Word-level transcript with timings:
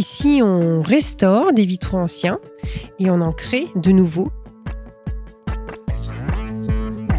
Ici, 0.00 0.40
on 0.42 0.80
restaure 0.80 1.52
des 1.52 1.66
vitraux 1.66 1.98
anciens 1.98 2.38
et 2.98 3.10
on 3.10 3.20
en 3.20 3.32
crée 3.32 3.66
de 3.76 3.90
nouveaux. 3.90 4.30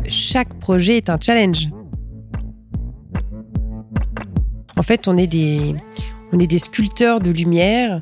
Chaque 0.08 0.58
projet 0.58 0.98
est 0.98 1.08
un 1.12 1.20
challenge. 1.22 1.70
En 4.78 4.82
fait, 4.82 5.08
on 5.08 5.16
est 5.16 5.28
des, 5.28 5.76
on 6.34 6.40
est 6.40 6.48
des 6.48 6.58
sculpteurs 6.58 7.20
de 7.20 7.30
lumière. 7.30 8.00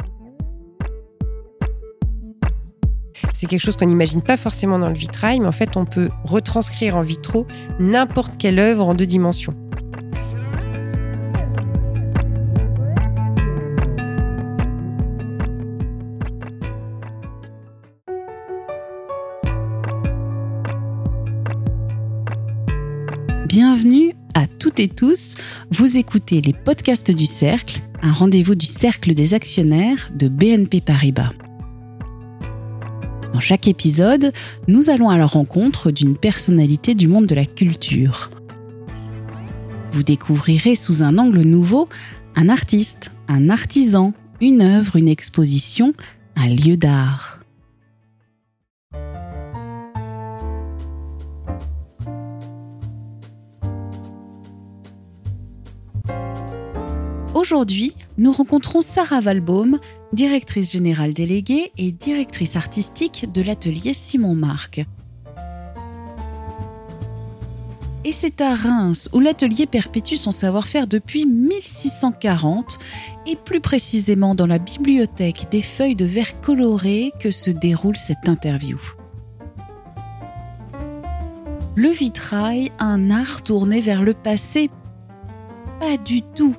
C'est 3.34 3.48
quelque 3.48 3.59
chose 3.59 3.75
qu'on 3.75 3.88
n'imagine 3.88 4.21
pas 4.21 4.38
forcément 4.38 4.80
dans 4.80 4.88
le 4.88 4.96
vitrail, 4.96 5.41
mais 5.41 5.48
en 5.48 5.52
fait, 5.52 5.75
on 5.75 5.84
peut 5.84 6.07
retranscrire 6.23 6.96
en 6.96 7.02
vitraux 7.02 7.46
n'importe 7.82 8.38
quelle 8.38 8.59
œuvre 8.59 8.88
en 8.88 8.93
deux 8.93 9.05
dimensions. 9.05 9.55
Tous. 24.88 25.35
Vous 25.71 25.97
écoutez 25.97 26.41
les 26.41 26.53
podcasts 26.53 27.11
du 27.11 27.25
Cercle, 27.25 27.81
un 28.01 28.13
rendez-vous 28.13 28.55
du 28.55 28.65
Cercle 28.65 29.13
des 29.13 29.33
actionnaires 29.33 30.09
de 30.15 30.27
BNP 30.27 30.81
Paribas. 30.81 31.31
Dans 33.33 33.39
chaque 33.39 33.67
épisode, 33.67 34.31
nous 34.67 34.89
allons 34.89 35.09
à 35.09 35.17
la 35.17 35.25
rencontre 35.25 35.91
d'une 35.91 36.17
personnalité 36.17 36.95
du 36.95 37.07
monde 37.07 37.25
de 37.25 37.35
la 37.35 37.45
culture. 37.45 38.29
Vous 39.91 40.03
découvrirez 40.03 40.75
sous 40.75 41.03
un 41.03 41.17
angle 41.17 41.41
nouveau 41.41 41.89
un 42.35 42.47
artiste, 42.47 43.11
un 43.27 43.49
artisan, 43.49 44.14
une 44.39 44.61
œuvre, 44.61 44.95
une 44.95 45.09
exposition, 45.09 45.93
un 46.36 46.47
lieu 46.47 46.77
d'art. 46.77 47.39
Aujourd'hui, 57.40 57.95
nous 58.18 58.34
rencontrons 58.34 58.82
Sarah 58.82 59.22
Valbaum, 59.22 59.80
directrice 60.12 60.73
générale 60.73 61.14
déléguée 61.14 61.72
et 61.78 61.94
directrice 61.94 62.58
artistique 62.58 63.32
de 63.34 63.42
l'atelier 63.42 63.94
Simon 63.94 64.36
Marc. 64.36 64.86
Et 68.04 68.12
c'est 68.12 68.42
à 68.42 68.56
Reims 68.56 69.10
où 69.14 69.22
l'atelier 69.22 69.67
perpétue 69.67 70.16
son 70.16 70.32
savoir-faire 70.32 70.86
depuis 70.86 71.26
1640 71.26 72.78
et 73.26 73.38
plus 73.38 73.62
précisément 73.62 74.36
dans 74.36 74.48
la 74.48 74.60
bibliothèque 74.60 75.48
des 75.50 75.62
feuilles 75.62 75.95
de 75.95 76.04
verre 76.04 76.42
colorées 76.42 77.14
que 77.22 77.32
se 77.32 77.52
déroule 77.52 77.95
cette 77.95 78.28
interview. 78.28 78.78
Le 81.76 81.88
vitrail, 81.88 82.73
un 82.80 83.10
art 83.10 83.44
tourné 83.44 83.80
vers 83.80 84.02
le 84.02 84.14
passé? 84.14 84.70
Pas 85.80 85.95
du 85.95 86.22
tout 86.22 86.54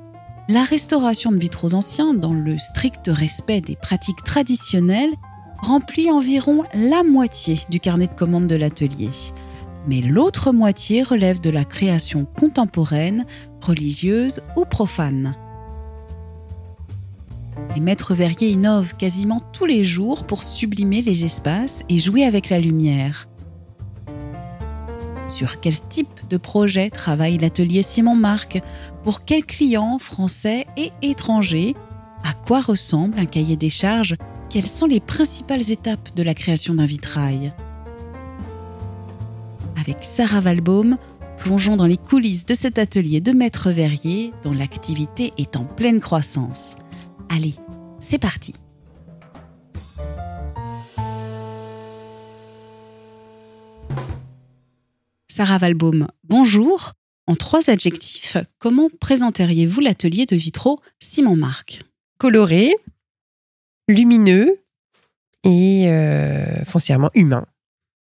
la 0.50 0.64
restauration 0.64 1.30
de 1.30 1.38
vitraux 1.38 1.74
anciens, 1.74 2.12
dans 2.12 2.34
le 2.34 2.58
strict 2.58 3.06
respect 3.06 3.60
des 3.60 3.76
pratiques 3.76 4.24
traditionnelles, 4.24 5.14
remplit 5.62 6.10
environ 6.10 6.64
la 6.74 7.04
moitié 7.04 7.60
du 7.70 7.78
carnet 7.78 8.08
de 8.08 8.14
commandes 8.14 8.48
de 8.48 8.56
l'atelier. 8.56 9.10
Mais 9.86 10.00
l'autre 10.00 10.50
moitié 10.50 11.04
relève 11.04 11.40
de 11.40 11.50
la 11.50 11.64
création 11.64 12.24
contemporaine, 12.24 13.26
religieuse 13.60 14.42
ou 14.56 14.64
profane. 14.64 15.36
Les 17.76 17.80
maîtres 17.80 18.14
verriers 18.14 18.50
innovent 18.50 18.96
quasiment 18.96 19.42
tous 19.52 19.66
les 19.66 19.84
jours 19.84 20.26
pour 20.26 20.42
sublimer 20.42 21.00
les 21.00 21.24
espaces 21.24 21.84
et 21.88 21.98
jouer 21.98 22.24
avec 22.24 22.48
la 22.48 22.58
lumière. 22.58 23.28
Sur 25.28 25.60
quel 25.60 25.78
type 25.80 26.19
de 26.30 26.36
projet 26.36 26.88
travaille 26.88 27.36
l'atelier 27.36 27.82
Simon 27.82 28.14
Marc. 28.14 28.62
Pour 29.02 29.24
quels 29.24 29.44
clients 29.44 29.98
français 29.98 30.66
et 30.76 30.92
étrangers 31.02 31.74
À 32.24 32.32
quoi 32.32 32.60
ressemble 32.60 33.18
un 33.18 33.26
cahier 33.26 33.56
des 33.56 33.68
charges? 33.68 34.16
Quelles 34.48 34.66
sont 34.66 34.86
les 34.86 35.00
principales 35.00 35.70
étapes 35.70 36.14
de 36.14 36.22
la 36.22 36.34
création 36.34 36.74
d'un 36.74 36.86
vitrail? 36.86 37.52
Avec 39.78 39.98
Sarah 40.02 40.40
Valbaum, 40.40 40.96
plongeons 41.38 41.76
dans 41.76 41.86
les 41.86 41.96
coulisses 41.96 42.46
de 42.46 42.54
cet 42.54 42.78
atelier 42.78 43.20
de 43.20 43.32
maître 43.32 43.70
verrier 43.70 44.32
dont 44.42 44.52
l'activité 44.52 45.32
est 45.36 45.56
en 45.56 45.64
pleine 45.64 46.00
croissance. 46.00 46.76
Allez, 47.28 47.54
c'est 47.98 48.18
parti 48.18 48.54
Sarah 55.40 55.56
Valbaum, 55.56 56.06
bonjour. 56.28 56.92
En 57.26 57.34
trois 57.34 57.70
adjectifs, 57.70 58.36
comment 58.58 58.90
présenteriez-vous 59.00 59.80
l'atelier 59.80 60.26
de 60.26 60.36
vitraux 60.36 60.82
Simon 60.98 61.34
Marc? 61.34 61.82
Coloré, 62.18 62.74
lumineux 63.88 64.60
et 65.44 65.88
euh, 65.88 66.62
foncièrement 66.66 67.08
humain. 67.14 67.46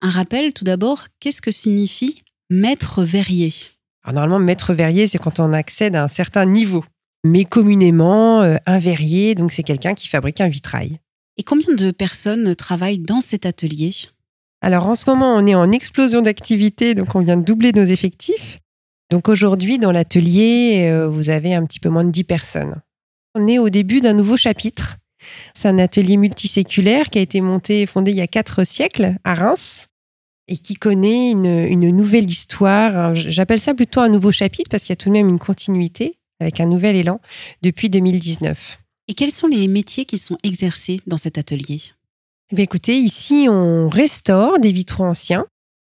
Un 0.01 0.09
rappel 0.09 0.51
tout 0.51 0.63
d'abord, 0.63 1.09
qu'est-ce 1.19 1.43
que 1.43 1.51
signifie 1.51 2.23
maître 2.49 3.03
verrier? 3.03 3.53
Alors, 4.01 4.21
Normalement, 4.21 4.43
maître 4.43 4.73
verrier, 4.73 5.05
c'est 5.05 5.19
quand 5.19 5.39
on 5.39 5.53
accède 5.53 5.95
à 5.95 6.05
un 6.05 6.07
certain 6.07 6.47
niveau. 6.47 6.83
Mais 7.23 7.45
communément, 7.45 8.41
euh, 8.41 8.55
un 8.65 8.79
verrier, 8.79 9.35
donc 9.35 9.51
c'est 9.51 9.61
quelqu'un 9.61 9.93
qui 9.93 10.07
fabrique 10.07 10.41
un 10.41 10.49
vitrail. 10.49 10.97
Et 11.37 11.43
combien 11.43 11.75
de 11.75 11.91
personnes 11.91 12.55
travaillent 12.55 12.97
dans 12.97 13.21
cet 13.21 13.45
atelier? 13.45 13.93
Alors 14.61 14.87
en 14.87 14.95
ce 14.95 15.09
moment, 15.09 15.35
on 15.35 15.45
est 15.45 15.55
en 15.55 15.71
explosion 15.71 16.21
d'activité, 16.21 16.95
donc 16.95 17.13
on 17.15 17.21
vient 17.21 17.37
de 17.37 17.43
doubler 17.43 17.71
nos 17.73 17.83
effectifs. 17.83 18.59
Donc 19.09 19.29
aujourd'hui, 19.29 19.77
dans 19.77 19.91
l'atelier, 19.91 20.89
euh, 20.89 21.07
vous 21.07 21.29
avez 21.29 21.53
un 21.53 21.65
petit 21.65 21.79
peu 21.79 21.89
moins 21.89 22.03
de 22.03 22.11
10 22.11 22.23
personnes. 22.23 22.81
On 23.35 23.47
est 23.47 23.59
au 23.59 23.69
début 23.69 24.01
d'un 24.01 24.13
nouveau 24.13 24.35
chapitre. 24.35 24.97
C'est 25.53 25.67
un 25.67 25.79
atelier 25.79 26.17
multiséculaire 26.17 27.09
qui 27.09 27.19
a 27.19 27.21
été 27.21 27.41
monté 27.41 27.81
et 27.81 27.85
fondé 27.85 28.11
il 28.11 28.17
y 28.17 28.21
a 28.21 28.27
quatre 28.27 28.65
siècles 28.65 29.15
à 29.23 29.35
Reims 29.35 29.87
et 30.47 30.57
qui 30.57 30.75
connaît 30.75 31.31
une, 31.31 31.45
une 31.45 31.95
nouvelle 31.95 32.29
histoire. 32.29 33.15
J'appelle 33.15 33.59
ça 33.59 33.73
plutôt 33.73 33.99
un 34.01 34.09
nouveau 34.09 34.31
chapitre 34.31 34.69
parce 34.69 34.83
qu'il 34.83 34.91
y 34.91 34.93
a 34.93 34.97
tout 34.97 35.09
de 35.09 35.13
même 35.13 35.29
une 35.29 35.39
continuité 35.39 36.17
avec 36.39 36.59
un 36.59 36.65
nouvel 36.65 36.95
élan 36.95 37.19
depuis 37.61 37.89
2019. 37.89 38.79
Et 39.07 39.13
quels 39.13 39.31
sont 39.31 39.47
les 39.47 39.67
métiers 39.67 40.05
qui 40.05 40.17
sont 40.17 40.37
exercés 40.43 40.99
dans 41.07 41.17
cet 41.17 41.37
atelier? 41.37 41.81
Eh 42.51 42.55
bien, 42.55 42.63
écoutez, 42.63 42.97
ici, 42.97 43.47
on 43.49 43.89
restaure 43.89 44.59
des 44.59 44.71
vitraux 44.71 45.03
anciens 45.05 45.45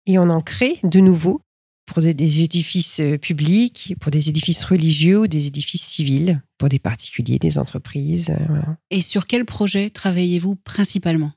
et 0.08 0.18
on 0.18 0.30
en 0.30 0.42
crée 0.42 0.80
de 0.84 1.00
nouveaux 1.00 1.42
pour 1.86 2.02
des- 2.02 2.42
édifices 2.44 3.00
euh, 3.00 3.18
publics, 3.18 3.96
pour 4.00 4.12
des 4.12 4.30
édifices 4.30 4.64
religieux 4.64 5.20
ou 5.22 5.28
des 5.28 5.48
édifices 5.48 5.86
civils, 5.86 6.42
pour 6.58 6.70
des 6.70 6.80
particuliers, 6.80 7.40
des 7.40 7.58
entreprises. 7.58 8.30
euh, 8.30 8.46
voilà. 8.48 8.78
Et 8.92 9.02
sur 9.02 9.28
quel 9.28 9.46
projet 9.46 9.90
travaillez-vous 9.90 10.56
principalement? 10.56 11.32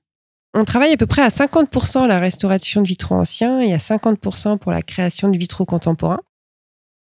On 0.55 0.65
travaille 0.65 0.93
à 0.93 0.97
peu 0.99 1.07
près 1.07 1.23
à 1.23 1.31
50% 1.31 2.07
la 2.07 2.19
restauration 2.19 2.83
de 2.83 2.87
vitraux 2.89 3.15
anciens 3.15 3.61
et 3.61 3.73
à 3.73 3.79
50% 3.79 4.59
pour 4.59 4.73
la 4.73 4.83
création 4.83 5.29
de 5.31 5.39
vitraux 5.39 5.65
contemporains. 5.65 6.21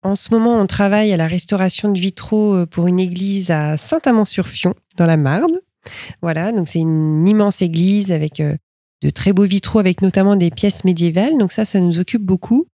En 0.03 0.15
ce 0.17 0.33
moment, 0.33 0.61
on 0.61 0.67
travaille 0.67 1.13
à 1.13 1.17
la 1.17 1.27
restauration 1.29 1.93
de 1.93 1.99
vitraux 1.99 2.55
euh, 2.55 2.67
pour 2.67 2.87
une 2.89 2.99
église 3.01 3.51
à 3.51 3.77
Saint-Amand-sur-Fion, 3.77 4.75
dans 4.97 5.07
la 5.07 5.17
Marne. 5.17 5.59
Voilà, 6.23 6.53
donc 6.53 6.69
c'est 6.69 6.81
une 6.81 7.27
immense 7.27 7.63
église 7.63 8.11
avec 8.13 8.41
euh, 8.41 8.57
de 9.03 9.11
très 9.11 9.33
beaux 9.33 9.45
vitraux, 9.45 9.79
avec 9.79 10.03
notamment 10.03 10.37
des 10.37 10.51
pièces 10.51 10.85
médiévales. 10.85 11.37
Donc 11.39 11.53
ça, 11.53 11.65
ça 11.65 11.81
nous 11.81 11.99
occupe 11.99 12.23
beaucoup. 12.23 12.67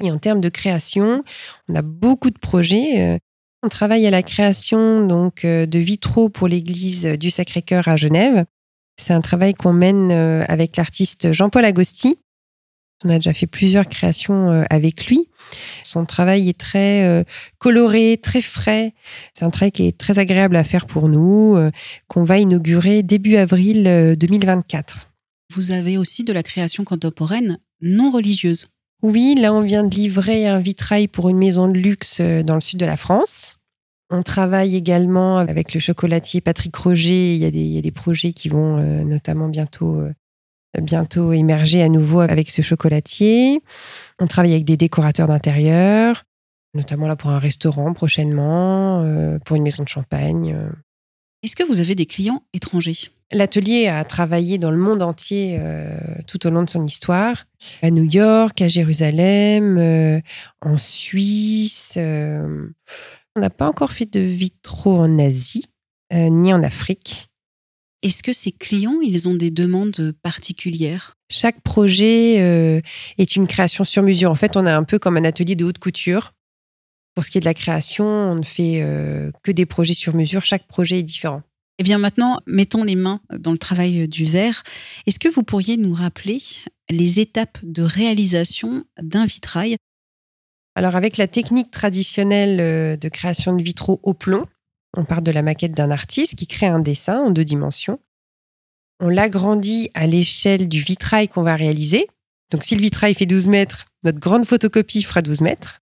Et 0.00 0.10
en 0.10 0.18
termes 0.18 0.40
de 0.40 0.48
création, 0.48 1.22
on 1.68 1.74
a 1.74 1.82
beaucoup 1.82 2.30
de 2.30 2.38
projets. 2.38 3.00
euh, 3.00 3.18
On 3.62 3.68
travaille 3.68 4.06
à 4.06 4.10
la 4.10 4.22
création 4.22 5.06
donc 5.06 5.44
euh, 5.44 5.66
de 5.66 5.78
vitraux 5.78 6.28
pour 6.28 6.48
l'église 6.48 7.04
du 7.04 7.30
Sacré-Cœur 7.30 7.88
à 7.88 7.96
Genève. 7.96 8.44
C'est 9.00 9.14
un 9.14 9.20
travail 9.20 9.54
qu'on 9.54 9.72
mène 9.72 10.12
avec 10.12 10.76
l'artiste 10.76 11.32
Jean-Paul 11.32 11.64
Agosti. 11.64 12.18
On 13.04 13.10
a 13.10 13.16
déjà 13.16 13.32
fait 13.32 13.46
plusieurs 13.46 13.88
créations 13.88 14.50
euh, 14.50 14.64
avec 14.70 15.06
lui. 15.06 15.28
Son 15.82 16.04
travail 16.04 16.48
est 16.48 16.58
très 16.58 17.04
euh, 17.04 17.24
coloré, 17.58 18.18
très 18.22 18.42
frais. 18.42 18.94
C'est 19.32 19.44
un 19.44 19.50
travail 19.50 19.72
qui 19.72 19.86
est 19.86 19.96
très 19.96 20.18
agréable 20.18 20.56
à 20.56 20.64
faire 20.64 20.86
pour 20.86 21.08
nous, 21.08 21.54
euh, 21.56 21.70
qu'on 22.08 22.24
va 22.24 22.38
inaugurer 22.38 23.02
début 23.02 23.36
avril 23.36 23.86
euh, 23.86 24.16
2024. 24.16 25.08
Vous 25.54 25.70
avez 25.70 25.98
aussi 25.98 26.24
de 26.24 26.32
la 26.32 26.42
création 26.42 26.84
contemporaine 26.84 27.58
non 27.80 28.10
religieuse. 28.10 28.68
Oui, 29.02 29.34
là, 29.36 29.52
on 29.52 29.62
vient 29.62 29.82
de 29.82 29.94
livrer 29.94 30.46
un 30.46 30.60
vitrail 30.60 31.08
pour 31.08 31.28
une 31.28 31.36
maison 31.36 31.68
de 31.68 31.76
luxe 31.76 32.20
dans 32.20 32.54
le 32.54 32.60
sud 32.60 32.78
de 32.78 32.86
la 32.86 32.96
France. 32.96 33.58
On 34.14 34.22
travaille 34.22 34.76
également 34.76 35.38
avec 35.38 35.72
le 35.72 35.80
chocolatier 35.80 36.42
Patrick 36.42 36.76
Roger. 36.76 37.34
Il 37.34 37.40
y 37.40 37.46
a 37.46 37.50
des, 37.50 37.60
il 37.60 37.72
y 37.72 37.78
a 37.78 37.80
des 37.80 37.90
projets 37.90 38.34
qui 38.34 38.50
vont 38.50 38.76
euh, 38.76 39.04
notamment 39.04 39.48
bientôt, 39.48 40.00
euh, 40.00 40.12
bientôt 40.80 41.32
émerger 41.32 41.82
à 41.82 41.88
nouveau 41.88 42.20
avec 42.20 42.50
ce 42.50 42.62
chocolatier. 42.62 43.60
On 44.18 44.26
travaille 44.26 44.52
avec 44.52 44.64
des 44.64 44.76
décorateurs 44.76 45.28
d'intérieur, 45.28 46.24
notamment 46.74 47.06
là 47.06 47.16
pour 47.16 47.30
un 47.30 47.38
restaurant 47.38 47.92
prochainement, 47.92 49.02
euh, 49.02 49.38
pour 49.44 49.56
une 49.56 49.62
maison 49.62 49.82
de 49.82 49.88
champagne. 49.88 50.54
euh. 50.54 50.70
Est-ce 51.42 51.56
que 51.56 51.64
vous 51.64 51.80
avez 51.80 51.94
des 51.94 52.06
clients 52.06 52.42
étrangers? 52.54 53.10
L'atelier 53.32 53.88
a 53.88 54.04
travaillé 54.04 54.58
dans 54.58 54.70
le 54.70 54.76
monde 54.76 55.02
entier 55.02 55.56
euh, 55.58 55.98
tout 56.26 56.46
au 56.46 56.50
long 56.50 56.62
de 56.62 56.70
son 56.70 56.84
histoire, 56.84 57.46
à 57.82 57.90
New 57.90 58.04
York, 58.04 58.60
à 58.62 58.68
Jérusalem, 58.68 59.76
euh, 59.78 60.20
en 60.60 60.76
Suisse. 60.76 61.94
on 61.96 63.40
n'a 63.40 63.50
pas 63.50 63.68
encore 63.68 63.92
fait 63.92 64.10
de 64.10 64.20
vitraux 64.20 64.98
en 65.00 65.18
Asie, 65.18 65.64
ni 66.12 66.52
en 66.52 66.62
Afrique. 66.62 67.31
Est-ce 68.02 68.24
que 68.24 68.32
ces 68.32 68.50
clients, 68.50 69.00
ils 69.00 69.28
ont 69.28 69.34
des 69.34 69.50
demandes 69.50 70.12
particulières? 70.22 71.16
Chaque 71.30 71.60
projet 71.60 72.40
euh, 72.40 72.80
est 73.16 73.36
une 73.36 73.46
création 73.46 73.84
sur 73.84 74.02
mesure. 74.02 74.30
En 74.30 74.34
fait, 74.34 74.56
on 74.56 74.66
a 74.66 74.76
un 74.76 74.82
peu 74.82 74.98
comme 74.98 75.16
un 75.16 75.24
atelier 75.24 75.54
de 75.54 75.64
haute 75.64 75.78
couture. 75.78 76.32
Pour 77.14 77.24
ce 77.24 77.30
qui 77.30 77.38
est 77.38 77.40
de 77.40 77.46
la 77.46 77.54
création, 77.54 78.04
on 78.04 78.34
ne 78.34 78.42
fait 78.42 78.82
euh, 78.82 79.30
que 79.42 79.52
des 79.52 79.66
projets 79.66 79.94
sur 79.94 80.14
mesure. 80.14 80.44
Chaque 80.44 80.66
projet 80.66 80.98
est 80.98 81.04
différent. 81.04 81.42
Eh 81.78 81.84
bien 81.84 81.98
maintenant, 81.98 82.40
mettons 82.46 82.84
les 82.84 82.96
mains 82.96 83.20
dans 83.38 83.52
le 83.52 83.58
travail 83.58 84.08
du 84.08 84.24
verre. 84.24 84.62
Est-ce 85.06 85.18
que 85.18 85.28
vous 85.28 85.42
pourriez 85.42 85.76
nous 85.76 85.94
rappeler 85.94 86.38
les 86.90 87.20
étapes 87.20 87.58
de 87.62 87.82
réalisation 87.82 88.84
d'un 89.00 89.26
vitrail? 89.26 89.76
Alors, 90.74 90.96
avec 90.96 91.18
la 91.18 91.26
technique 91.26 91.70
traditionnelle 91.70 92.58
euh, 92.60 92.96
de 92.96 93.08
création 93.08 93.54
de 93.54 93.62
vitraux 93.62 94.00
au 94.02 94.14
plomb, 94.14 94.46
on 94.96 95.04
part 95.04 95.22
de 95.22 95.30
la 95.30 95.42
maquette 95.42 95.72
d'un 95.72 95.90
artiste 95.90 96.34
qui 96.34 96.46
crée 96.46 96.66
un 96.66 96.80
dessin 96.80 97.20
en 97.20 97.30
deux 97.30 97.44
dimensions. 97.44 97.98
On 99.00 99.08
l'agrandit 99.08 99.90
à 99.94 100.06
l'échelle 100.06 100.68
du 100.68 100.80
vitrail 100.80 101.28
qu'on 101.28 101.42
va 101.42 101.56
réaliser. 101.56 102.08
Donc, 102.50 102.64
si 102.64 102.74
le 102.74 102.82
vitrail 102.82 103.14
fait 103.14 103.26
12 103.26 103.48
mètres, 103.48 103.86
notre 104.04 104.18
grande 104.18 104.46
photocopie 104.46 105.02
fera 105.02 105.22
12 105.22 105.40
mètres. 105.40 105.80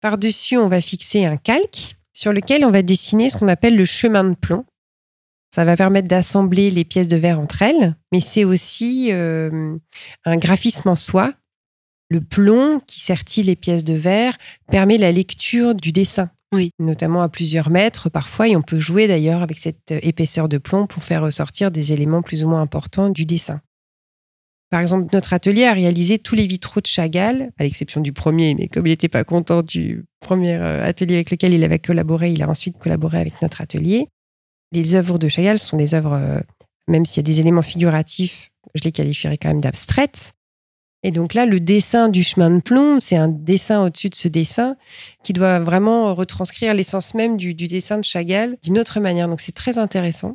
Par-dessus, 0.00 0.56
on 0.56 0.68
va 0.68 0.80
fixer 0.80 1.24
un 1.24 1.36
calque 1.36 1.96
sur 2.12 2.32
lequel 2.32 2.64
on 2.64 2.70
va 2.70 2.82
dessiner 2.82 3.30
ce 3.30 3.38
qu'on 3.38 3.48
appelle 3.48 3.76
le 3.76 3.84
chemin 3.84 4.24
de 4.24 4.34
plomb. 4.34 4.64
Ça 5.54 5.64
va 5.64 5.76
permettre 5.76 6.08
d'assembler 6.08 6.70
les 6.70 6.84
pièces 6.84 7.08
de 7.08 7.16
verre 7.16 7.40
entre 7.40 7.62
elles, 7.62 7.96
mais 8.12 8.20
c'est 8.20 8.44
aussi 8.44 9.08
euh, 9.10 9.76
un 10.24 10.36
graphisme 10.36 10.88
en 10.88 10.96
soi. 10.96 11.32
Le 12.08 12.20
plomb 12.20 12.78
qui 12.86 13.00
sertit 13.00 13.42
les 13.42 13.56
pièces 13.56 13.84
de 13.84 13.94
verre 13.94 14.36
permet 14.68 14.98
la 14.98 15.12
lecture 15.12 15.74
du 15.74 15.92
dessin, 15.92 16.30
Notamment 16.78 17.22
à 17.22 17.28
plusieurs 17.28 17.70
mètres 17.70 18.08
parfois, 18.08 18.48
et 18.48 18.56
on 18.56 18.62
peut 18.62 18.78
jouer 18.78 19.08
d'ailleurs 19.08 19.42
avec 19.42 19.58
cette 19.58 19.92
épaisseur 20.02 20.48
de 20.48 20.58
plomb 20.58 20.86
pour 20.86 21.04
faire 21.04 21.22
ressortir 21.22 21.70
des 21.70 21.92
éléments 21.92 22.22
plus 22.22 22.44
ou 22.44 22.48
moins 22.48 22.62
importants 22.62 23.10
du 23.10 23.24
dessin. 23.24 23.60
Par 24.70 24.80
exemple, 24.80 25.08
notre 25.12 25.32
atelier 25.32 25.64
a 25.64 25.72
réalisé 25.72 26.18
tous 26.18 26.34
les 26.34 26.46
vitraux 26.46 26.80
de 26.80 26.86
Chagall, 26.86 27.52
à 27.58 27.62
l'exception 27.62 28.00
du 28.00 28.12
premier, 28.12 28.54
mais 28.54 28.66
comme 28.66 28.86
il 28.86 28.90
n'était 28.90 29.08
pas 29.08 29.22
content 29.22 29.62
du 29.62 30.04
premier 30.20 30.54
euh, 30.54 30.84
atelier 30.84 31.14
avec 31.14 31.30
lequel 31.30 31.54
il 31.54 31.62
avait 31.62 31.78
collaboré, 31.78 32.32
il 32.32 32.42
a 32.42 32.48
ensuite 32.48 32.76
collaboré 32.78 33.18
avec 33.18 33.40
notre 33.42 33.60
atelier. 33.60 34.08
Les 34.72 34.96
œuvres 34.96 35.18
de 35.18 35.28
Chagall 35.28 35.60
sont 35.60 35.76
des 35.76 35.94
œuvres, 35.94 36.14
euh, 36.14 36.40
même 36.88 37.06
s'il 37.06 37.18
y 37.18 37.24
a 37.24 37.30
des 37.30 37.40
éléments 37.40 37.62
figuratifs, 37.62 38.50
je 38.74 38.82
les 38.82 38.90
qualifierais 38.90 39.38
quand 39.38 39.48
même 39.48 39.60
d'abstraites. 39.60 40.32
Et 41.06 41.12
donc 41.12 41.34
là, 41.34 41.46
le 41.46 41.60
dessin 41.60 42.08
du 42.08 42.24
chemin 42.24 42.50
de 42.50 42.60
plomb, 42.60 42.98
c'est 42.98 43.14
un 43.14 43.28
dessin 43.28 43.80
au-dessus 43.84 44.08
de 44.08 44.16
ce 44.16 44.26
dessin 44.26 44.74
qui 45.22 45.32
doit 45.32 45.60
vraiment 45.60 46.12
retranscrire 46.16 46.74
l'essence 46.74 47.14
même 47.14 47.36
du, 47.36 47.54
dessin 47.54 47.98
de 47.98 48.04
Chagall 48.04 48.56
d'une 48.64 48.76
autre 48.76 48.98
manière. 48.98 49.28
Donc 49.28 49.38
c'est 49.40 49.54
très 49.54 49.78
intéressant. 49.78 50.34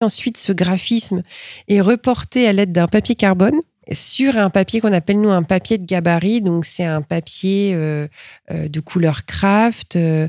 Ensuite, 0.00 0.36
ce 0.36 0.52
graphisme 0.52 1.24
est 1.66 1.80
reporté 1.80 2.46
à 2.46 2.52
l'aide 2.52 2.70
d'un 2.70 2.86
papier 2.86 3.16
carbone 3.16 3.60
sur 3.90 4.38
un 4.38 4.48
papier 4.48 4.80
qu'on 4.80 4.92
appelle 4.92 5.20
nous 5.20 5.30
un 5.30 5.42
papier 5.42 5.76
de 5.76 5.84
gabarit. 5.84 6.40
Donc 6.40 6.66
c'est 6.66 6.84
un 6.84 7.02
papier 7.02 7.72
euh, 7.74 8.06
euh, 8.52 8.68
de 8.68 8.78
couleur 8.78 9.26
craft 9.26 9.96
euh, 9.96 10.28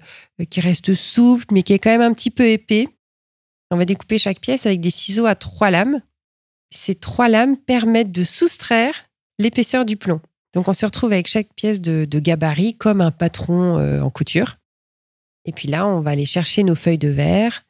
qui 0.50 0.60
reste 0.60 0.96
souple 0.96 1.46
mais 1.52 1.62
qui 1.62 1.74
est 1.74 1.80
quand 1.80 1.92
même 1.92 2.02
un 2.02 2.14
petit 2.14 2.32
peu 2.32 2.48
épais. 2.48 2.88
On 3.70 3.78
va 3.78 3.86
découper 3.86 4.18
chaque 4.18 4.40
pièce 4.40 4.66
avec 4.66 4.82
des 4.82 4.90
ciseaux 4.90 5.28
à 5.28 5.36
trois 5.36 5.70
lames. 5.70 6.02
Ces 6.72 6.96
trois 6.96 7.30
lames 7.30 7.56
permettent 7.58 8.12
de 8.12 8.24
soustraire 8.24 9.07
l'épaisseur 9.40 9.86
du 9.86 9.98
plomb. 9.98 10.22
Donc 10.54 10.68
on 10.68 10.74
se 10.74 10.86
retrouve 10.86 11.12
avec 11.12 11.28
chaque 11.28 11.54
pièce 11.56 11.82
de, 11.82 12.06
de 12.06 12.20
gabarit 12.20 12.76
comme 12.76 13.02
un 13.02 13.12
patron 13.12 13.78
euh, 13.78 14.02
en 14.02 14.10
couture. 14.10 14.58
Et 15.46 15.54
puis 15.54 15.68
là, 15.70 15.88
on 15.88 16.02
va 16.02 16.12
aller 16.12 16.26
chercher 16.26 16.64
nos 16.64 16.76
feuilles 16.76 16.98
de 16.98 17.08
verre, 17.08 17.64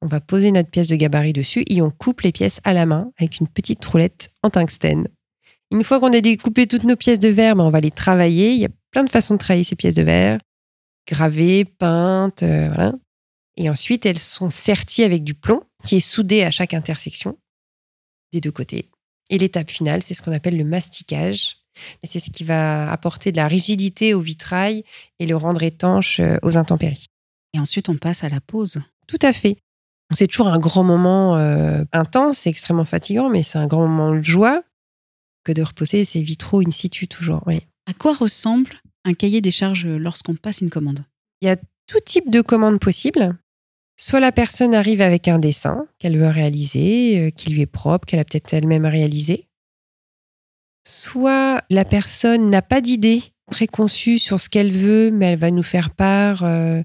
on 0.00 0.06
va 0.06 0.20
poser 0.20 0.50
notre 0.50 0.70
pièce 0.70 0.88
de 0.88 0.96
gabarit 0.96 1.34
dessus 1.34 1.62
et 1.68 1.82
on 1.82 1.90
coupe 1.90 2.22
les 2.22 2.32
pièces 2.32 2.60
à 2.64 2.72
la 2.72 2.86
main 2.86 3.12
avec 3.18 3.38
une 3.38 3.48
petite 3.48 3.84
roulette 3.84 4.30
en 4.42 4.48
tungstène. 4.48 5.08
Une 5.70 5.84
fois 5.84 6.00
qu'on 6.00 6.12
a 6.12 6.20
découpé 6.20 6.66
toutes 6.66 6.84
nos 6.84 6.96
pièces 6.96 7.18
de 7.18 7.28
verre, 7.28 7.54
ben, 7.54 7.64
on 7.64 7.70
va 7.70 7.80
les 7.80 7.90
travailler. 7.90 8.52
Il 8.52 8.58
y 8.58 8.64
a 8.64 8.70
plein 8.90 9.04
de 9.04 9.10
façons 9.10 9.34
de 9.34 9.38
travailler 9.38 9.64
ces 9.64 9.76
pièces 9.76 9.94
de 9.94 10.02
verre. 10.02 10.40
Gravées, 11.06 11.66
peintes, 11.66 12.42
euh, 12.42 12.68
voilà. 12.68 12.94
Et 13.58 13.68
ensuite, 13.68 14.06
elles 14.06 14.18
sont 14.18 14.48
serties 14.48 15.02
avec 15.02 15.24
du 15.24 15.34
plomb 15.34 15.62
qui 15.84 15.96
est 15.96 16.00
soudé 16.00 16.44
à 16.44 16.50
chaque 16.50 16.72
intersection 16.72 17.36
des 18.32 18.40
deux 18.40 18.52
côtés. 18.52 18.88
Et 19.30 19.38
l'étape 19.38 19.70
finale, 19.70 20.02
c'est 20.02 20.14
ce 20.14 20.22
qu'on 20.22 20.32
appelle 20.32 20.56
le 20.56 20.64
masticage. 20.64 21.58
C'est 22.02 22.18
ce 22.18 22.30
qui 22.30 22.44
va 22.44 22.90
apporter 22.90 23.30
de 23.30 23.36
la 23.36 23.46
rigidité 23.46 24.14
au 24.14 24.20
vitrail 24.20 24.82
et 25.18 25.26
le 25.26 25.36
rendre 25.36 25.62
étanche 25.62 26.18
euh, 26.20 26.36
aux 26.42 26.56
intempéries. 26.56 27.06
Et 27.54 27.60
ensuite, 27.60 27.88
on 27.88 27.96
passe 27.96 28.24
à 28.24 28.28
la 28.28 28.40
pause. 28.40 28.82
Tout 29.06 29.18
à 29.22 29.32
fait. 29.32 29.58
C'est 30.12 30.26
toujours 30.26 30.48
un 30.48 30.58
grand 30.58 30.84
moment 30.84 31.36
euh, 31.36 31.84
intense, 31.92 32.46
extrêmement 32.46 32.84
fatigant, 32.84 33.28
mais 33.28 33.42
c'est 33.42 33.58
un 33.58 33.66
grand 33.66 33.86
moment 33.86 34.14
de 34.14 34.22
joie 34.22 34.62
que 35.44 35.52
de 35.52 35.62
reposer 35.62 36.04
ces 36.04 36.22
vitraux 36.22 36.60
in 36.66 36.70
situ 36.70 37.08
toujours. 37.08 37.42
Oui. 37.46 37.60
À 37.86 37.94
quoi 37.94 38.14
ressemble 38.14 38.70
un 39.04 39.14
cahier 39.14 39.40
des 39.40 39.50
charges 39.50 39.86
lorsqu'on 39.86 40.34
passe 40.34 40.60
une 40.60 40.70
commande? 40.70 41.04
Il 41.40 41.46
y 41.46 41.50
a 41.50 41.56
tout 41.86 42.00
type 42.04 42.30
de 42.30 42.40
commandes 42.40 42.80
possibles. 42.80 43.36
Soit 44.00 44.20
la 44.20 44.30
personne 44.30 44.76
arrive 44.76 45.00
avec 45.00 45.26
un 45.26 45.40
dessin 45.40 45.88
qu'elle 45.98 46.16
veut 46.16 46.28
réaliser, 46.28 47.18
euh, 47.18 47.30
qui 47.30 47.50
lui 47.50 47.62
est 47.62 47.66
propre, 47.66 48.06
qu'elle 48.06 48.20
a 48.20 48.24
peut-être 48.24 48.54
elle-même 48.54 48.86
réalisé. 48.86 49.48
Soit 50.86 51.62
la 51.68 51.84
personne 51.84 52.48
n'a 52.48 52.62
pas 52.62 52.80
d'idée 52.80 53.22
préconçue 53.50 54.20
sur 54.20 54.40
ce 54.40 54.48
qu'elle 54.48 54.70
veut, 54.70 55.10
mais 55.10 55.26
elle 55.26 55.38
va 55.38 55.50
nous 55.50 55.64
faire 55.64 55.90
part 55.90 56.44
euh, 56.44 56.80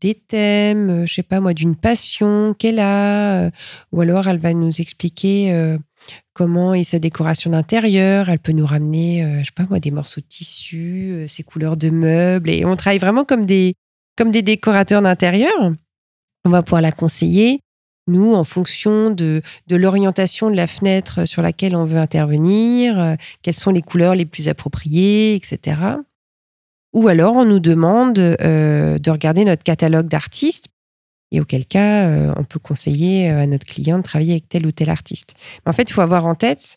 des 0.00 0.14
thèmes, 0.14 0.88
euh, 0.88 1.06
je 1.06 1.12
sais 1.12 1.22
pas 1.22 1.40
moi, 1.40 1.52
d'une 1.52 1.76
passion 1.76 2.54
qu'elle 2.54 2.80
a, 2.80 3.50
ou 3.92 4.00
alors 4.00 4.26
elle 4.26 4.38
va 4.38 4.54
nous 4.54 4.80
expliquer 4.80 5.76
comment 6.32 6.72
est 6.72 6.84
sa 6.84 6.98
décoration 6.98 7.50
d'intérieur. 7.50 8.30
Elle 8.30 8.38
peut 8.38 8.52
nous 8.52 8.66
ramener, 8.66 9.22
je 9.40 9.44
sais 9.44 9.52
pas 9.54 9.66
moi, 9.68 9.80
des 9.80 9.90
morceaux 9.90 10.22
de 10.22 10.26
tissu, 10.26 11.26
ses 11.28 11.42
couleurs 11.42 11.76
de 11.76 11.90
meubles, 11.90 12.48
et 12.48 12.64
on 12.64 12.74
travaille 12.74 12.98
vraiment 12.98 13.24
comme 13.24 13.44
des 13.44 13.74
comme 14.16 14.30
des 14.30 14.42
décorateurs 14.42 15.02
d'intérieur. 15.02 15.72
On 16.44 16.50
va 16.50 16.62
pouvoir 16.62 16.82
la 16.82 16.92
conseiller, 16.92 17.60
nous, 18.06 18.34
en 18.34 18.44
fonction 18.44 19.10
de, 19.10 19.40
de 19.66 19.76
l'orientation 19.76 20.50
de 20.50 20.56
la 20.56 20.66
fenêtre 20.66 21.26
sur 21.26 21.40
laquelle 21.40 21.74
on 21.74 21.84
veut 21.84 21.98
intervenir, 21.98 22.98
euh, 22.98 23.14
quelles 23.42 23.54
sont 23.54 23.70
les 23.70 23.82
couleurs 23.82 24.14
les 24.14 24.26
plus 24.26 24.48
appropriées, 24.48 25.34
etc. 25.34 25.76
Ou 26.92 27.08
alors, 27.08 27.34
on 27.34 27.44
nous 27.44 27.60
demande 27.60 28.18
euh, 28.18 28.98
de 28.98 29.10
regarder 29.10 29.44
notre 29.44 29.62
catalogue 29.62 30.06
d'artistes, 30.06 30.66
et 31.32 31.40
auquel 31.40 31.66
cas, 31.66 32.08
euh, 32.08 32.32
on 32.36 32.44
peut 32.44 32.60
conseiller 32.60 33.30
euh, 33.30 33.42
à 33.42 33.46
notre 33.46 33.66
client 33.66 33.98
de 33.98 34.04
travailler 34.04 34.32
avec 34.32 34.48
tel 34.48 34.66
ou 34.66 34.72
tel 34.72 34.88
artiste. 34.88 35.34
Mais 35.64 35.70
en 35.70 35.72
fait, 35.72 35.90
il 35.90 35.92
faut 35.92 36.00
avoir 36.00 36.26
en 36.26 36.36
tête, 36.36 36.76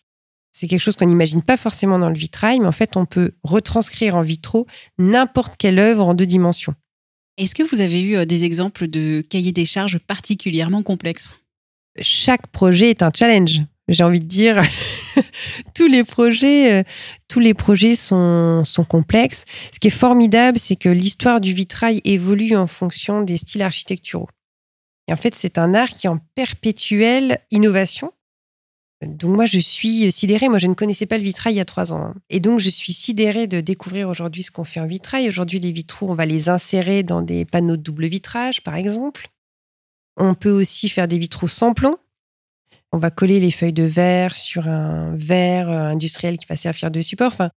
c'est 0.51 0.67
quelque 0.67 0.81
chose 0.81 0.95
qu'on 0.95 1.05
n'imagine 1.05 1.43
pas 1.43 1.57
forcément 1.57 2.00
dans 2.00 2.09
le 2.09 2.17
vitrail, 2.17 2.59
mais 2.59 2.65
en 2.65 2.71
fait, 2.71 2.97
on 2.97 3.05
peut 3.05 3.31
retranscrire 3.43 4.15
en 4.15 4.24
vitro 4.24 4.65
n'importe 4.97 5.57
quelle 5.57 5.77
œuvre 5.77 6.07
en 6.07 6.15
deux 6.15 6.25
dimensions. 6.25 6.74
Est-ce 7.38 7.53
que 7.53 7.62
vous 7.62 7.82
avez 7.82 8.01
eu 8.01 8.15
euh, 8.15 8.25
des 8.25 8.46
exemples 8.46 8.88
de 8.88 9.22
cahiers 9.22 9.51
des 9.51 9.65
charges 9.65 10.00
particulièrement 10.00 10.82
complexes? 10.82 11.36
Chaque 12.01 12.48
projet 12.48 12.89
est 12.89 13.03
un 13.03 13.12
challenge. 13.15 13.62
J'ai 13.88 14.03
envie 14.03 14.20
de 14.20 14.25
dire, 14.25 14.62
tous 15.75 15.88
les 15.88 16.03
projets, 16.03 16.74
euh, 16.74 16.84
tous 17.27 17.39
les 17.39 17.53
projets 17.53 17.94
sont, 17.94 18.63
sont 18.63 18.84
complexes. 18.84 19.46
Ce 19.72 19.79
qui 19.79 19.88
est 19.88 19.91
formidable, 19.91 20.58
c'est 20.58 20.75
que 20.75 20.89
l'histoire 20.89 21.39
du 21.39 21.53
vitrail 21.53 22.01
évolue 22.06 22.56
en 22.56 22.67
fonction 22.67 23.22
des 23.22 23.38
styles 23.38 23.62
architecturaux. 23.62 24.29
Et 25.08 25.13
en 25.13 25.15
fait, 25.15 25.36
c'est 25.36 25.58
un 25.60 25.74
art 25.75 25.89
qui 25.89 26.08
est 26.08 26.10
en 26.10 26.20
perpétuelle 26.36 27.39
innovation. 27.51 28.12
Donc 29.06 29.36
moi, 29.36 29.46
je 29.46 29.60
suis 29.60 30.12
sidérée. 30.12 30.50
Moi, 30.50 30.58
je 30.58 30.68
ne 30.68 30.74
connaissais 30.74 31.06
pas 31.06 31.18
le 31.18 31.24
vitrail 31.24 31.54
il 31.54 31.58
y 31.58 31.62
a 31.62 31.66
trois 31.66 31.94
ans. 31.94 32.04
hein. 32.04 32.16
Et 32.30 32.39
donc, 32.39 32.60
je 32.60 32.70
suis 32.70 32.94
sidérée 32.94 33.48
de 33.48 33.62
découvrir 33.62 34.10
aujourd'hui 34.10 34.44
ce 34.44 34.51
qu'on 34.51 34.63
fait 34.63 34.80
en 34.80 34.88
vitrail. 34.88 35.30
Aujourd'hui, 35.30 35.60
les 35.60 35.72
vitraux, 35.72 36.10
on 36.10 36.16
va 36.16 36.25
les 36.25 36.50
insérer 36.50 37.04
dans 37.04 37.22
des 37.22 37.46
panneaux 37.46 37.77
de 37.77 37.82
double 37.84 38.08
vitrage, 38.08 38.63
par 38.63 38.75
exemple. 38.75 39.30
On 40.18 40.34
peut 40.34 40.50
aussi 40.50 40.89
faire 40.89 41.08
des 41.08 41.20
vitraux 41.20 41.48
sans 41.48 41.74
plomb. 41.74 41.98
On 42.92 42.98
va 42.98 43.12
coller 43.12 43.39
les 43.39 43.51
feuilles 43.51 43.74
de 43.74 43.84
verre 43.84 44.36
sur 44.36 44.68
un 44.68 45.16
verre 45.16 45.70
euh, 45.70 45.89
industriel 45.89 46.38
qui 46.38 46.48
va 46.48 46.56
servir 46.56 46.89
de 46.89 47.01
support. 47.01 47.27
Enfin, 47.34 47.51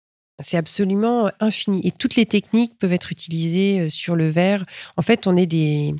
c'est 0.42 0.58
absolument 0.58 1.30
infini. 1.40 1.82
Et 1.84 1.92
toutes 1.92 2.16
les 2.16 2.26
techniques 2.26 2.78
peuvent 2.78 2.94
être 2.94 3.12
utilisées 3.12 3.82
euh, 3.82 3.90
sur 3.90 4.16
le 4.16 4.30
verre. 4.30 4.66
En 4.96 5.02
fait, 5.04 5.28
on 5.28 5.38
est 5.38 5.46
des, 5.46 5.94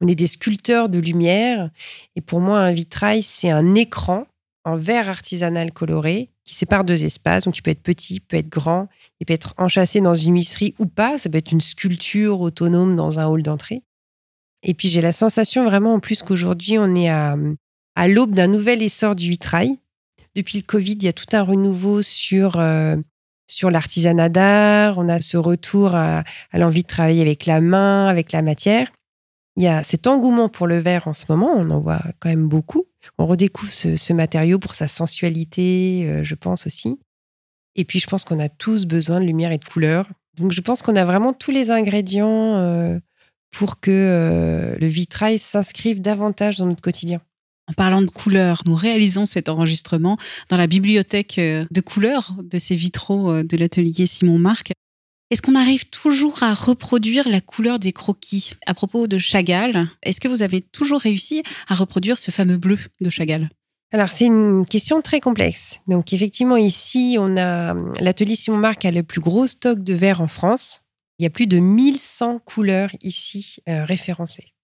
on 0.00 0.06
est 0.06 0.14
des 0.14 0.26
sculpteurs 0.26 0.88
de 0.88 0.98
lumière. 0.98 1.70
Et 2.14 2.20
pour 2.20 2.40
moi, 2.40 2.60
un 2.60 2.72
vitrail, 2.72 3.22
c'est 3.22 3.50
un 3.50 3.74
écran 3.74 4.26
en 4.66 4.76
verre 4.76 5.08
artisanal 5.08 5.72
coloré 5.72 6.28
qui 6.44 6.54
sépare 6.54 6.84
deux 6.84 7.04
espaces. 7.04 7.44
Donc, 7.44 7.56
il 7.56 7.62
peut 7.62 7.70
être 7.70 7.82
petit, 7.82 8.16
il 8.16 8.20
peut 8.20 8.36
être 8.36 8.48
grand, 8.48 8.88
il 9.20 9.26
peut 9.26 9.32
être 9.32 9.54
enchâssé 9.56 10.00
dans 10.00 10.14
une 10.14 10.34
huisserie 10.34 10.74
ou 10.78 10.86
pas. 10.86 11.18
Ça 11.18 11.30
peut 11.30 11.38
être 11.38 11.52
une 11.52 11.60
sculpture 11.60 12.40
autonome 12.40 12.96
dans 12.96 13.18
un 13.18 13.26
hall 13.26 13.42
d'entrée. 13.42 13.82
Et 14.62 14.74
puis 14.74 14.88
j'ai 14.88 15.00
la 15.00 15.12
sensation 15.12 15.64
vraiment 15.64 15.94
en 15.94 16.00
plus 16.00 16.22
qu'aujourd'hui 16.22 16.76
on 16.78 16.94
est 16.96 17.08
à, 17.08 17.36
à 17.94 18.08
l'aube 18.08 18.32
d'un 18.32 18.48
nouvel 18.48 18.82
essor 18.82 19.14
du 19.14 19.30
vitrail. 19.30 19.78
Depuis 20.34 20.58
le 20.58 20.64
Covid, 20.64 20.92
il 20.92 21.04
y 21.04 21.08
a 21.08 21.12
tout 21.12 21.26
un 21.32 21.42
renouveau 21.42 22.02
sur, 22.02 22.58
euh, 22.58 22.96
sur 23.46 23.70
l'artisanat 23.70 24.28
d'art. 24.28 24.98
On 24.98 25.08
a 25.08 25.20
ce 25.22 25.36
retour 25.36 25.94
à, 25.94 26.24
à 26.50 26.58
l'envie 26.58 26.82
de 26.82 26.88
travailler 26.88 27.22
avec 27.22 27.46
la 27.46 27.60
main, 27.60 28.08
avec 28.08 28.32
la 28.32 28.42
matière. 28.42 28.90
Il 29.56 29.62
y 29.62 29.68
a 29.68 29.82
cet 29.84 30.06
engouement 30.06 30.50
pour 30.50 30.66
le 30.66 30.76
verre 30.76 31.08
en 31.08 31.14
ce 31.14 31.24
moment, 31.30 31.50
on 31.54 31.70
en 31.70 31.80
voit 31.80 32.02
quand 32.20 32.28
même 32.28 32.46
beaucoup. 32.46 32.84
On 33.16 33.26
redécouvre 33.26 33.72
ce, 33.72 34.12
matériau 34.12 34.58
pour 34.58 34.74
sa 34.74 34.86
sensualité, 34.86 36.06
euh, 36.06 36.24
je 36.24 36.34
pense 36.34 36.66
aussi. 36.66 37.00
Et 37.74 37.84
puis 37.84 37.98
je 37.98 38.06
pense 38.06 38.24
qu'on 38.24 38.38
a 38.38 38.50
tous 38.50 38.84
besoin 38.84 39.18
de 39.20 39.24
lumière 39.24 39.52
et 39.52 39.58
de 39.58 39.64
couleur. 39.64 40.06
Donc 40.36 40.52
je 40.52 40.60
pense 40.60 40.82
qu'on 40.82 40.96
a 40.96 41.04
vraiment 41.04 41.32
tous 41.32 41.50
les 41.50 41.70
ingrédients 41.70 42.56
euh, 42.56 42.98
pour 43.50 43.80
que 43.80 43.90
euh, 43.90 44.76
le 44.78 44.86
vitrail 44.86 45.38
s'inscrive 45.38 46.02
davantage 46.02 46.58
dans 46.58 46.66
notre 46.66 46.82
quotidien. 46.82 47.22
En 47.68 47.72
parlant 47.72 48.02
de 48.02 48.06
couleurs, 48.06 48.62
nous 48.66 48.74
réalisons 48.74 49.24
cet 49.24 49.48
enregistrement 49.48 50.18
dans 50.50 50.58
la 50.58 50.66
bibliothèque 50.66 51.40
de 51.40 51.80
couleurs 51.80 52.36
de 52.40 52.58
ces 52.58 52.76
vitraux 52.76 53.42
de 53.42 53.56
l'atelier 53.56 54.06
Simon 54.06 54.38
Marc. 54.38 54.70
Est-ce 55.30 55.42
qu'on 55.42 55.56
arrive 55.56 55.86
toujours 55.86 56.44
à 56.44 56.54
reproduire 56.54 57.28
la 57.28 57.40
couleur 57.40 57.80
des 57.80 57.92
croquis 57.92 58.52
À 58.64 58.74
propos 58.74 59.08
de 59.08 59.18
Chagall, 59.18 59.88
est-ce 60.04 60.20
que 60.20 60.28
vous 60.28 60.44
avez 60.44 60.60
toujours 60.60 61.00
réussi 61.00 61.42
à 61.66 61.74
reproduire 61.74 62.16
ce 62.18 62.30
fameux 62.30 62.58
bleu 62.58 62.78
de 63.00 63.10
Chagall? 63.10 63.50
Alors, 63.92 64.10
c'est 64.10 64.26
une 64.26 64.64
question 64.66 65.02
très 65.02 65.18
complexe. 65.18 65.80
Donc, 65.88 66.12
effectivement, 66.12 66.56
ici, 66.56 67.16
on 67.18 67.36
a 67.36 67.74
l'atelier 68.00 68.36
Simon 68.36 68.58
Marc 68.58 68.84
a 68.84 68.92
le 68.92 69.02
plus 69.02 69.20
gros 69.20 69.48
stock 69.48 69.82
de 69.82 69.94
verre 69.94 70.20
en 70.20 70.28
France. 70.28 70.82
Il 71.18 71.24
y 71.24 71.26
a 71.26 71.30
plus 71.30 71.48
de 71.48 71.58
1100 71.58 72.40
couleurs 72.40 72.90
ici 73.02 73.56
euh, 73.68 73.84
référencées. 73.84 74.54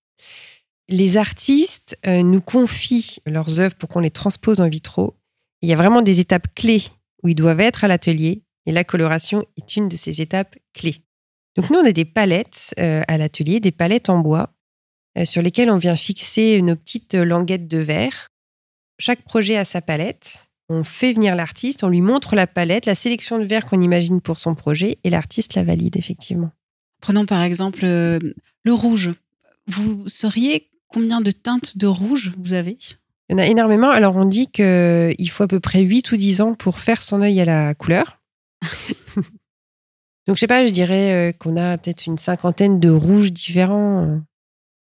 Les 0.88 1.16
artistes 1.16 1.98
euh, 2.06 2.22
nous 2.22 2.40
confient 2.40 3.18
leurs 3.26 3.58
œuvres 3.58 3.74
pour 3.74 3.88
qu'on 3.88 4.00
les 4.00 4.10
transpose 4.10 4.60
en 4.60 4.68
vitraux. 4.68 5.16
Il 5.60 5.68
y 5.68 5.72
a 5.72 5.76
vraiment 5.76 6.02
des 6.02 6.20
étapes 6.20 6.54
clés 6.54 6.84
où 7.22 7.28
ils 7.28 7.34
doivent 7.34 7.60
être 7.60 7.82
à 7.84 7.88
l'atelier 7.88 8.42
et 8.66 8.72
la 8.72 8.84
coloration 8.84 9.44
est 9.56 9.76
une 9.76 9.88
de 9.88 9.96
ces 9.96 10.20
étapes 10.20 10.56
clés. 10.72 11.04
Donc 11.56 11.70
nous, 11.70 11.78
on 11.78 11.86
a 11.86 11.92
des 11.92 12.04
palettes 12.04 12.74
euh, 12.78 13.02
à 13.08 13.18
l'atelier, 13.18 13.60
des 13.60 13.72
palettes 13.72 14.08
en 14.08 14.18
bois 14.18 14.50
euh, 15.18 15.24
sur 15.24 15.42
lesquelles 15.42 15.70
on 15.70 15.76
vient 15.76 15.96
fixer 15.96 16.62
nos 16.62 16.76
petites 16.76 17.14
languettes 17.14 17.68
de 17.68 17.78
verre. 17.78 18.28
Chaque 18.98 19.22
projet 19.22 19.56
a 19.56 19.64
sa 19.64 19.82
palette. 19.82 20.46
On 20.68 20.84
fait 20.84 21.12
venir 21.12 21.34
l'artiste, 21.34 21.84
on 21.84 21.88
lui 21.88 22.00
montre 22.00 22.34
la 22.34 22.46
palette, 22.46 22.86
la 22.86 22.94
sélection 22.94 23.38
de 23.38 23.44
verres 23.44 23.66
qu'on 23.66 23.82
imagine 23.82 24.20
pour 24.20 24.38
son 24.38 24.54
projet 24.54 24.98
et 25.04 25.10
l'artiste 25.10 25.54
la 25.54 25.64
valide 25.64 25.96
effectivement. 25.96 26.50
Prenons 27.02 27.26
par 27.26 27.42
exemple 27.42 27.84
euh, 27.84 28.18
le 28.62 28.72
rouge. 28.72 29.12
Vous 29.66 30.08
sauriez 30.08 30.70
combien 30.88 31.20
de 31.20 31.30
teintes 31.30 31.76
de 31.76 31.86
rouge 31.86 32.32
vous 32.38 32.54
avez? 32.54 32.78
Il 33.28 33.32
y 33.32 33.34
en 33.34 33.38
a 33.38 33.46
énormément. 33.46 33.90
Alors 33.90 34.16
on 34.16 34.24
dit 34.24 34.46
qu'il 34.46 35.30
faut 35.30 35.42
à 35.42 35.48
peu 35.48 35.60
près 35.60 35.80
8 35.80 36.12
ou 36.12 36.16
10 36.16 36.40
ans 36.40 36.54
pour 36.54 36.78
faire 36.78 37.02
son 37.02 37.20
œil 37.20 37.40
à 37.40 37.44
la 37.44 37.74
couleur. 37.74 38.21
Donc 40.26 40.36
je 40.36 40.40
sais 40.40 40.46
pas, 40.46 40.66
je 40.66 40.72
dirais 40.72 41.30
euh, 41.30 41.32
qu'on 41.32 41.56
a 41.56 41.76
peut-être 41.78 42.06
une 42.06 42.18
cinquantaine 42.18 42.78
de 42.78 42.88
rouges 42.88 43.32
différents. 43.32 44.20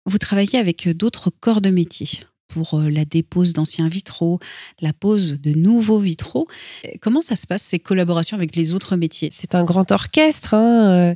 Vous 0.07 0.19
travaillez 0.19 0.59
avec 0.59 0.89
d'autres 0.89 1.31
corps 1.31 1.61
de 1.61 1.71
métier 1.71 2.09
pour 2.49 2.75
euh, 2.75 2.89
la 2.89 3.05
dépose 3.05 3.53
d'anciens 3.53 3.89
vitraux, 3.89 4.41
la 4.81 4.93
pose 4.93 5.41
de 5.41 5.53
nouveaux 5.53 6.01
vitraux. 6.01 6.49
Euh, 6.87 6.91
Comment 7.01 7.21
ça 7.23 7.37
se 7.37 7.47
passe, 7.47 7.63
ces 7.63 7.79
collaborations 7.79 8.37
avec 8.37 8.57
les 8.57 8.73
autres 8.73 8.97
métiers? 8.97 9.29
C'est 9.31 9.55
un 9.55 9.65
grand 9.65 9.93
orchestre. 9.93 10.55
hein, 10.55 10.91
euh. 10.91 11.15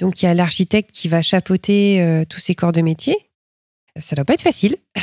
Donc 0.00 0.20
il 0.20 0.26
y 0.26 0.28
a 0.28 0.34
l'architecte 0.34 0.90
qui 0.90 1.08
va 1.08 1.22
chapeauter 1.22 2.02
euh, 2.02 2.24
tous 2.28 2.40
ces 2.40 2.54
corps 2.54 2.72
de 2.72 2.80
métier. 2.80 3.16
Ça 3.96 4.16
doit 4.16 4.24
pas 4.24 4.34
être 4.34 4.42
facile. 4.42 4.76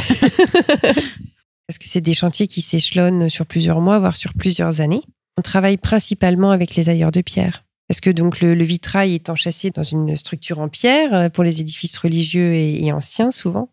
Parce 1.68 1.78
que 1.78 1.86
c'est 1.86 2.02
des 2.02 2.16
chantiers 2.16 2.48
qui 2.48 2.62
s'échelonnent 2.62 3.30
sur 3.30 3.46
plusieurs 3.46 3.80
mois, 3.80 4.00
voire 4.00 4.18
sur 4.18 4.34
plusieurs 4.34 4.82
années. 4.82 5.04
On 5.40 5.42
travaille 5.42 5.78
principalement 5.78 6.52
avec 6.52 6.76
les 6.76 6.90
ailleurs 6.90 7.14
de 7.14 7.22
pierre. 7.22 7.64
Parce 7.88 8.02
que 8.02 8.10
donc 8.10 8.42
le, 8.42 8.62
vitrail 8.62 9.16
est 9.16 9.30
enchâssé 9.30 9.70
dans 9.70 9.84
une 9.84 10.18
structure 10.18 10.60
en 10.60 10.68
pierre 10.68 11.14
euh, 11.14 11.30
pour 11.30 11.46
les 11.46 11.62
édifices 11.62 11.98
religieux 11.98 12.54
et, 12.56 12.92
anciens 12.92 13.32
souvent. 13.32 13.70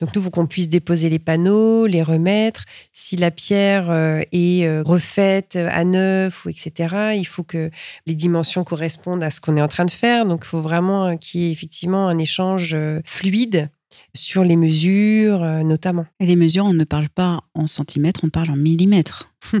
Donc 0.00 0.14
nous, 0.14 0.22
il 0.22 0.24
faut 0.24 0.30
qu'on 0.30 0.46
puisse 0.46 0.70
déposer 0.70 1.10
les 1.10 1.18
panneaux, 1.18 1.86
les 1.86 2.02
remettre. 2.02 2.64
Si 2.94 3.18
la 3.18 3.30
pierre 3.30 3.90
euh, 3.90 4.22
est 4.32 4.64
euh, 4.64 4.82
refaite 4.82 5.56
à 5.56 5.84
neuf 5.84 6.46
ou 6.46 6.48
etc., 6.48 7.12
il 7.14 7.26
faut 7.26 7.44
que 7.44 7.70
les 8.06 8.14
dimensions 8.14 8.64
correspondent 8.64 9.22
à 9.22 9.30
ce 9.30 9.42
qu'on 9.42 9.58
est 9.58 9.62
en 9.62 9.68
train 9.68 9.84
de 9.84 9.90
faire. 9.90 10.24
Donc 10.24 10.44
il 10.44 10.48
faut 10.48 10.62
vraiment 10.62 11.18
qu'il 11.18 11.42
y 11.42 11.48
ait 11.48 11.52
effectivement 11.52 12.08
un 12.08 12.16
échange 12.16 12.74
fluide 13.04 13.68
sur 14.14 14.44
les 14.44 14.56
mesures, 14.56 15.42
euh, 15.42 15.62
notamment. 15.62 16.06
Et 16.20 16.26
les 16.26 16.36
mesures, 16.36 16.64
on 16.64 16.72
ne 16.72 16.84
parle 16.84 17.08
pas 17.08 17.40
en 17.54 17.66
centimètres, 17.66 18.20
on 18.24 18.30
parle 18.30 18.50
en 18.50 18.56
millimètres. 18.56 19.30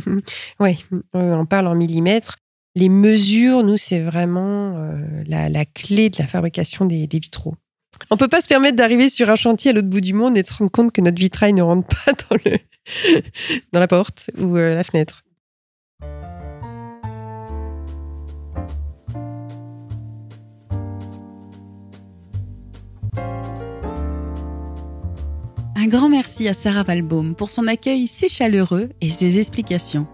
Oui, 0.60 0.78
on 1.12 1.46
parle 1.46 1.66
en 1.66 1.74
millimètres. 1.74 2.36
Les 2.74 2.88
mesures, 2.88 3.64
nous, 3.64 3.76
c'est 3.76 4.00
vraiment 4.00 4.76
euh, 4.76 5.22
la, 5.26 5.48
la 5.48 5.64
clé 5.64 6.08
de 6.08 6.16
la 6.18 6.26
fabrication 6.26 6.86
des, 6.86 7.06
des 7.06 7.18
vitraux. 7.18 7.54
On 8.10 8.16
peut 8.16 8.28
pas 8.28 8.40
se 8.40 8.46
permettre 8.46 8.76
d'arriver 8.76 9.08
sur 9.08 9.30
un 9.30 9.36
chantier 9.36 9.70
à 9.70 9.74
l'autre 9.74 9.88
bout 9.88 10.00
du 10.00 10.12
monde 10.12 10.36
et 10.36 10.42
de 10.42 10.46
se 10.46 10.54
rendre 10.54 10.70
compte 10.70 10.92
que 10.92 11.00
notre 11.00 11.18
vitrail 11.18 11.52
ne 11.52 11.62
rentre 11.62 11.86
pas 11.88 12.12
dans, 12.30 12.36
le, 12.44 12.58
dans 13.72 13.80
la 13.80 13.88
porte 13.88 14.30
ou 14.38 14.56
euh, 14.56 14.74
la 14.74 14.84
fenêtre. 14.84 15.24
Un 25.82 25.88
grand 25.88 26.08
merci 26.08 26.46
à 26.46 26.54
Sarah 26.54 26.84
Valbaum 26.84 27.34
pour 27.34 27.50
son 27.50 27.66
accueil 27.66 28.06
si 28.06 28.28
chaleureux 28.28 28.90
et 29.00 29.08
ses 29.08 29.40
explications. 29.40 30.06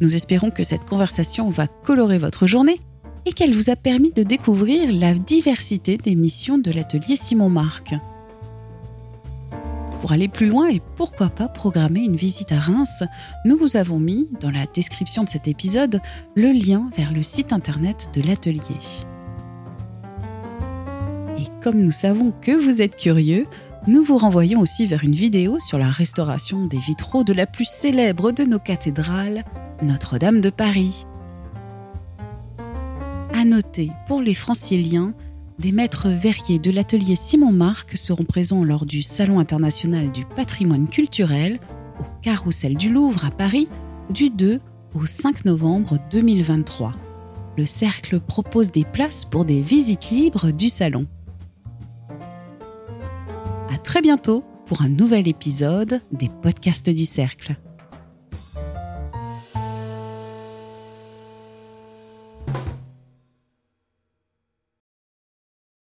Nous 0.00 0.16
espérons 0.16 0.50
que 0.50 0.62
cette 0.62 0.86
conversation 0.86 1.50
va 1.50 1.66
colorer 1.66 2.16
votre 2.16 2.46
journée 2.46 2.80
et 3.26 3.34
qu'elle 3.34 3.54
vous 3.54 3.68
a 3.68 3.76
permis 3.76 4.10
de 4.10 4.22
découvrir 4.22 4.90
la 4.90 5.12
diversité 5.12 5.98
des 5.98 6.14
missions 6.14 6.56
de 6.56 6.70
l'atelier 6.70 7.16
Simon 7.16 7.50
Marc. 7.50 7.94
Pour 10.00 10.12
aller 10.12 10.28
plus 10.28 10.48
loin 10.48 10.70
et 10.70 10.80
pourquoi 10.96 11.28
pas 11.28 11.48
programmer 11.48 12.00
une 12.00 12.16
visite 12.16 12.52
à 12.52 12.60
Reims, 12.60 13.02
nous 13.44 13.58
vous 13.58 13.76
avons 13.76 13.98
mis 13.98 14.30
dans 14.40 14.50
la 14.50 14.64
description 14.64 15.24
de 15.24 15.28
cet 15.28 15.46
épisode 15.46 16.00
le 16.34 16.52
lien 16.52 16.88
vers 16.96 17.12
le 17.12 17.22
site 17.22 17.52
internet 17.52 18.08
de 18.14 18.22
l'atelier. 18.22 18.80
Et 21.38 21.46
comme 21.62 21.80
nous 21.80 21.90
savons 21.90 22.32
que 22.40 22.52
vous 22.52 22.82
êtes 22.82 22.96
curieux, 22.96 23.46
nous 23.86 24.02
vous 24.02 24.18
renvoyons 24.18 24.60
aussi 24.60 24.86
vers 24.86 25.04
une 25.04 25.14
vidéo 25.14 25.58
sur 25.60 25.78
la 25.78 25.90
restauration 25.90 26.66
des 26.66 26.78
vitraux 26.78 27.24
de 27.24 27.32
la 27.32 27.46
plus 27.46 27.68
célèbre 27.68 28.32
de 28.32 28.44
nos 28.44 28.58
cathédrales, 28.58 29.44
Notre-Dame 29.82 30.40
de 30.40 30.50
Paris. 30.50 31.06
À 33.34 33.44
noter, 33.44 33.90
pour 34.08 34.20
les 34.20 34.34
franciliens, 34.34 35.14
des 35.60 35.70
maîtres 35.70 36.08
verriers 36.08 36.58
de 36.58 36.70
l'atelier 36.70 37.14
Simon 37.16 37.52
Marc 37.52 37.96
seront 37.96 38.24
présents 38.24 38.64
lors 38.64 38.84
du 38.84 39.02
Salon 39.02 39.38
international 39.38 40.10
du 40.10 40.24
patrimoine 40.24 40.88
culturel 40.88 41.60
au 42.00 42.04
Carrousel 42.22 42.76
du 42.76 42.92
Louvre 42.92 43.24
à 43.24 43.30
Paris 43.30 43.68
du 44.10 44.30
2 44.30 44.60
au 44.94 45.06
5 45.06 45.44
novembre 45.44 45.98
2023. 46.10 46.94
Le 47.56 47.66
cercle 47.66 48.20
propose 48.20 48.70
des 48.70 48.84
places 48.84 49.24
pour 49.24 49.44
des 49.44 49.60
visites 49.60 50.10
libres 50.10 50.50
du 50.50 50.68
salon. 50.68 51.06
Très 53.98 54.02
bientôt 54.02 54.44
pour 54.66 54.82
un 54.82 54.88
nouvel 54.88 55.26
épisode 55.26 56.00
des 56.12 56.28
podcasts 56.40 56.88
du 56.88 57.04
cercle. 57.04 57.56